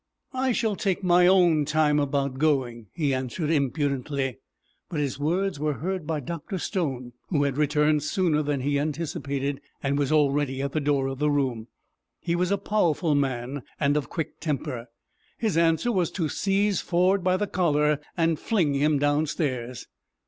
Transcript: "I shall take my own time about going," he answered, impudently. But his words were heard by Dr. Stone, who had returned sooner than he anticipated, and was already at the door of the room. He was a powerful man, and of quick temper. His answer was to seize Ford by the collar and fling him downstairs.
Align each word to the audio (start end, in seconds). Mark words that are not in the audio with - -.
"I 0.33 0.51
shall 0.51 0.75
take 0.75 1.03
my 1.03 1.27
own 1.27 1.63
time 1.63 1.99
about 1.99 2.39
going," 2.39 2.87
he 2.91 3.13
answered, 3.13 3.51
impudently. 3.51 4.39
But 4.89 4.99
his 4.99 5.19
words 5.19 5.59
were 5.59 5.75
heard 5.75 6.07
by 6.07 6.21
Dr. 6.21 6.57
Stone, 6.57 7.13
who 7.29 7.43
had 7.43 7.55
returned 7.55 8.01
sooner 8.01 8.41
than 8.41 8.61
he 8.61 8.79
anticipated, 8.79 9.61
and 9.83 9.99
was 9.99 10.11
already 10.11 10.59
at 10.63 10.71
the 10.71 10.79
door 10.79 11.05
of 11.05 11.19
the 11.19 11.29
room. 11.29 11.67
He 12.19 12.35
was 12.35 12.49
a 12.49 12.57
powerful 12.57 13.13
man, 13.13 13.61
and 13.79 13.95
of 13.95 14.09
quick 14.09 14.39
temper. 14.39 14.87
His 15.37 15.55
answer 15.55 15.91
was 15.91 16.09
to 16.13 16.29
seize 16.29 16.81
Ford 16.81 17.23
by 17.23 17.37
the 17.37 17.45
collar 17.45 17.99
and 18.17 18.39
fling 18.39 18.73
him 18.73 18.97
downstairs. 18.97 19.85